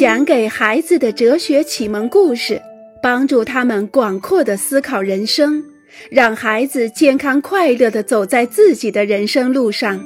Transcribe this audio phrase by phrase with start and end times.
[0.00, 2.62] 讲给孩子的哲学启蒙故事，
[3.02, 5.62] 帮助他们广阔的思考人生，
[6.10, 10.02] 让孩子健康快乐的走在自己的人生路上。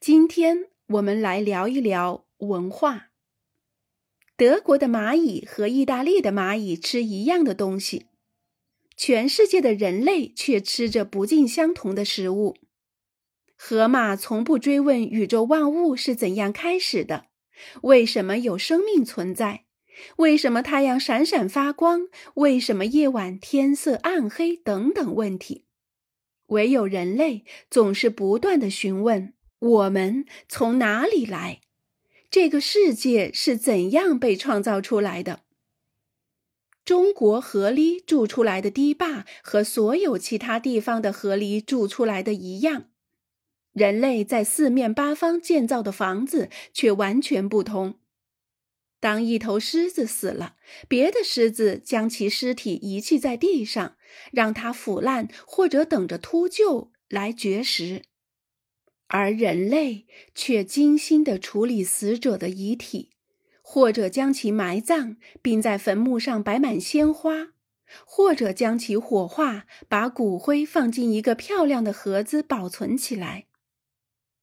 [0.00, 3.08] 今天我们来聊一聊文化。
[4.38, 8.06] 德国的蚂蚁和意大利的蚂蚁吃一样的东西，
[8.96, 12.56] 全世界的人类却吃着不尽相同的食物。
[13.54, 17.26] 河马从不追问宇宙万物是怎样开始的，
[17.82, 19.64] 为什么有生命存在，
[20.16, 25.66] 为什么太阳闪闪发光，为什么夜晚天色暗黑等等问题。
[26.48, 31.60] 唯有人类总是不断的询问：我们从哪里来？
[32.30, 35.40] 这个世界是怎样被创造出来的？
[36.84, 42.90] 中国河狸筑出来的堤坝和所有其他地方的河狸筑出来的一样。
[43.74, 47.96] 人类在四面八方建造的房子却完全不同。
[49.00, 50.56] 当一头狮子死了，
[50.88, 53.96] 别的狮子将其尸体遗弃在地上，
[54.32, 58.04] 让它腐烂，或者等着秃鹫来绝食；
[59.08, 63.10] 而人类却精心地处理死者的遗体，
[63.60, 67.48] 或者将其埋葬，并在坟墓上摆满鲜花，
[68.06, 73.46] 或者将其火化，把骨灰放进一个漂亮的盒子保存起来。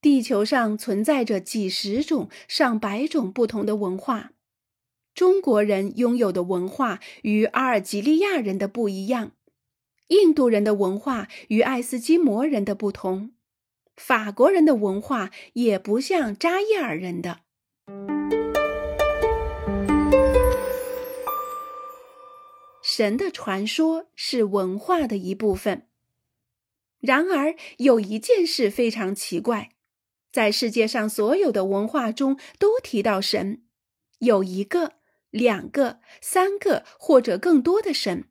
[0.02, 4.32] 地球上存在着几十种、上百种不同的文化。
[5.14, 9.34] 中国人拥有的文化与阿尔及利亚人的不一样，
[10.08, 13.34] 印度人的文化与爱斯基摩人的不同，
[13.96, 17.42] 法国人的文化也不像扎伊尔人的。
[22.82, 25.88] 神的传说是文化的一部分。
[27.00, 29.72] 然而，有一件事非常奇怪。
[30.32, 33.64] 在世界上所有的文化中都提到神，
[34.20, 34.94] 有一个、
[35.30, 38.26] 两个、三个或者更多的神。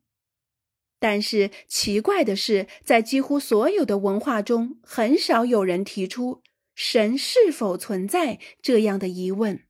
[0.99, 6.43] 但是奇怪的是，在几乎所有的文化中，很少有人提出
[6.75, 9.65] 神是否存在这样的疑问。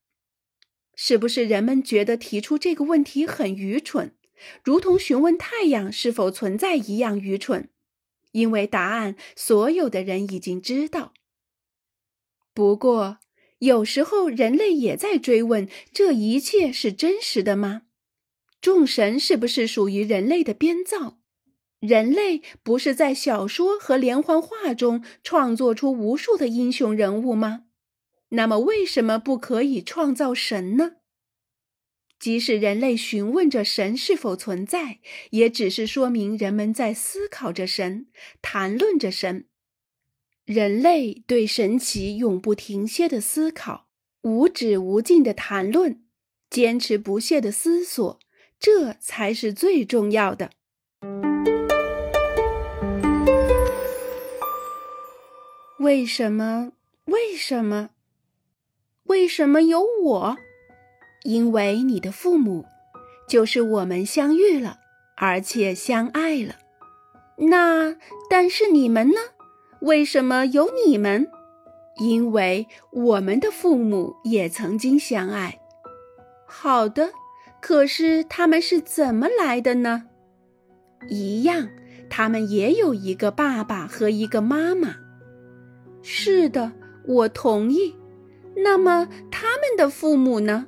[0.97, 4.15] 是不是人们觉得提出这个问题很愚蠢，
[4.63, 7.71] 如同询问太阳是否存在一样愚蠢？
[8.33, 11.15] 因为答案所有的人已经知道。
[12.53, 13.19] 不过，
[13.59, 17.83] 有时候人类也在追问：这一切是真实的吗？
[18.61, 21.21] 众神是不是属于人类的编造？
[21.79, 27.65] 人类不是在小说和连环画中创作出无数的英雄人物吗？
[28.31, 30.97] 那么，为什么不可以创造神呢？
[32.19, 35.01] 即使人类询问着神是否存在，
[35.31, 38.09] 也只是说明人们在思考着神，
[38.43, 39.47] 谈论着神。
[40.45, 43.87] 人类对神奇永不停歇的思考，
[44.23, 46.03] 无止无尽的谈论，
[46.49, 48.19] 坚持不懈的思索，
[48.59, 50.51] 这才是最重要的。
[55.79, 56.73] 为什么？
[57.05, 57.91] 为什么？
[59.05, 60.37] 为什么有我？
[61.23, 62.65] 因为你的父母，
[63.29, 64.79] 就是我们相遇了，
[65.17, 66.57] 而且相爱了。
[67.37, 67.97] 那
[68.29, 69.21] 但是你们呢？
[69.83, 71.27] 为什么有你们？
[71.97, 75.59] 因为我们的父母也曾经相爱。
[76.47, 77.11] 好的，
[77.61, 80.05] 可是他们是怎么来的呢？
[81.09, 81.69] 一样，
[82.09, 84.97] 他们也有一个爸爸和一个妈妈。
[86.03, 86.73] 是的，
[87.07, 87.95] 我同意。
[88.57, 90.67] 那么他们的父母呢？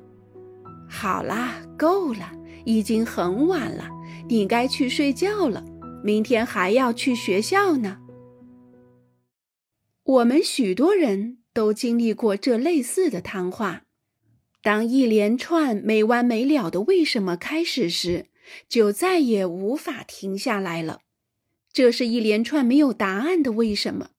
[0.87, 2.31] 好啦，够了，
[2.65, 3.89] 已经很晚了，
[4.27, 5.63] 你该去睡觉了。
[6.03, 7.97] 明天还要去学校呢。
[10.03, 13.83] 我们许多人都经历过这类似的谈话。
[14.61, 18.27] 当一连串没完没了的“为什么”开始时，
[18.67, 20.99] 就再也无法停下来了。
[21.71, 24.09] 这是一连串没有答案的“为什么”，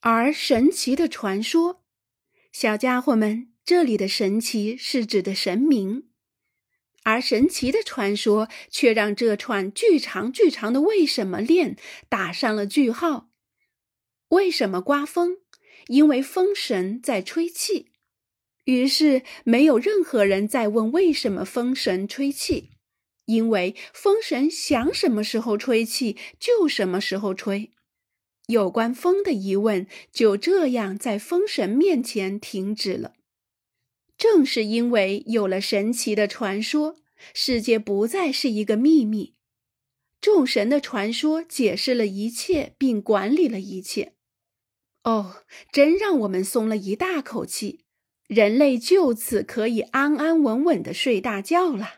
[0.00, 1.82] 而神奇的传说，
[2.52, 6.04] 小家伙们，这里的“神奇”是指的神明，
[7.02, 11.76] 而神奇的传说却让这串巨长巨长的“为什么”链
[12.08, 13.27] 打上了句号。
[14.28, 15.38] 为什么刮风？
[15.86, 17.92] 因为风神在吹气。
[18.64, 22.70] 于是没有任何人再问为什么风神吹气，
[23.24, 27.70] 因为风神想什么时候吹气就什么时候吹。
[28.48, 33.14] 有关风的疑问就这样在风神面前停止了。
[34.18, 36.96] 正是因为有了神奇的传说，
[37.32, 39.34] 世界不再是一个秘密。
[40.20, 44.14] 众神的传说解释了一切，并管理了一切。
[45.04, 45.36] 哦，
[45.72, 47.84] 真让我们松了一大口气！
[48.26, 51.94] 人类就此可以安安稳稳的睡大觉了。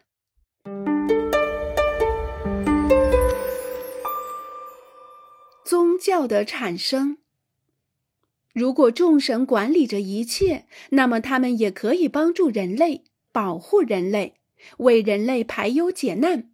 [5.65, 7.19] 宗教的产生，
[8.53, 14.41] 如果众神管理着一切，那么他们也可以帮助人类，保护人类，
[14.79, 16.51] 为人类排忧解难。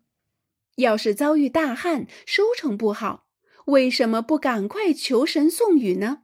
[0.76, 3.26] 要是遭遇大旱，收成不好，
[3.66, 6.22] 为什么不赶快求神送雨呢？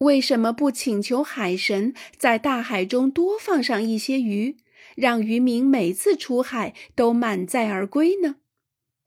[0.00, 4.56] 为什么不请求海神在大海中多放上一些鱼，
[4.96, 8.36] 让渔民每次出海都满载而归呢？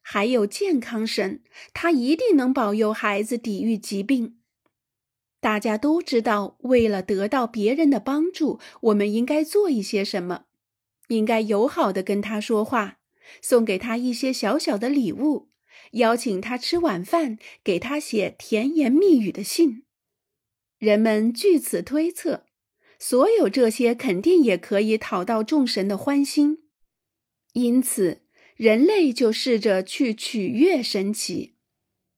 [0.04, 1.42] 还有健康神，
[1.74, 4.38] 他一定能保佑孩子抵御疾病。
[5.40, 10.44] 大家都知道，为了得到别人的帮助，我们应该做一些什么？
[11.08, 13.00] 应该友好的跟他说话，
[13.42, 15.50] 送给他一些小小的礼物，
[15.94, 19.86] 邀请他吃晚饭，给他写甜言蜜语的信。
[20.84, 22.44] 人们据此推测，
[23.00, 26.64] 所有这些肯定也可以讨到众神的欢心，
[27.54, 28.24] 因此
[28.58, 31.56] 人类就试着去取悦神奇。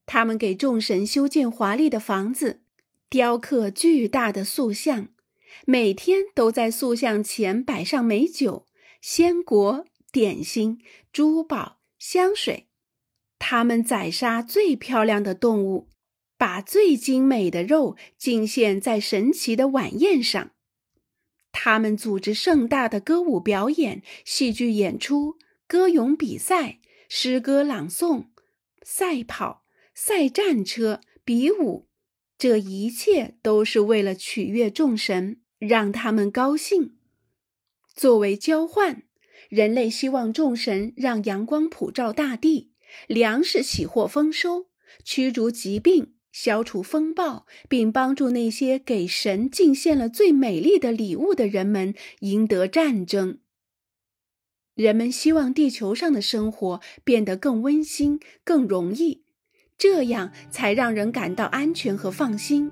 [0.07, 2.61] 他们给众神修建华丽的房子，
[3.07, 5.09] 雕刻巨大的塑像，
[5.67, 8.65] 每天都在塑像前摆上美酒、
[8.99, 10.81] 鲜果、点心、
[11.13, 12.65] 珠宝、香水。
[13.37, 15.87] 他们宰杀最漂亮的动物。
[16.37, 20.51] 把最精美的肉敬献在神奇的晚宴上，
[21.51, 25.37] 他们组织盛大的歌舞表演、戏剧演出、
[25.67, 28.25] 歌咏比赛、诗歌朗诵、
[28.81, 31.87] 赛跑、赛战车、比武，
[32.37, 36.97] 这一切都是为了取悦众神，让他们高兴。
[37.93, 39.03] 作为交换，
[39.47, 42.73] 人类希望众神让阳光普照大地，
[43.07, 44.65] 粮食喜获丰收，
[45.05, 46.14] 驱逐疾病。
[46.37, 53.37] 消除风暴，并帮助那些给神敬献了最美丽的礼物的人们赢得战争。
[54.73, 59.23] 人们希望地球上的生活变得更温馨、更容易，
[59.77, 62.69] 这样才让人感到安全和放心。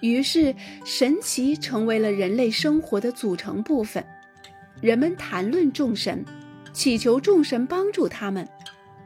[0.00, 0.52] 于是，
[0.84, 4.04] 神奇成为了人类生活的组成部分。
[4.82, 6.24] 人们谈论众神，
[6.72, 8.48] 祈求众神帮助他们、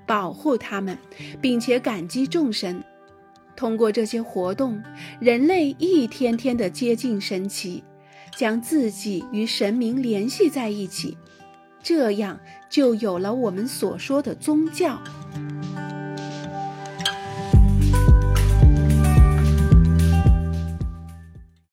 [0.07, 0.97] 保护他们，
[1.43, 2.83] 并且感激众神。
[3.59, 4.81] 通过这些活动，
[5.19, 7.83] 人类一天天的接近神奇，
[8.37, 11.19] 将自己与神明联系在一起，
[11.83, 12.39] 这样
[12.71, 15.03] 就有了我们所说的宗教。